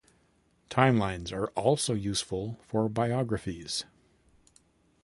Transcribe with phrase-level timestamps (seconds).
[0.71, 3.85] Timelines are also useful for biographies.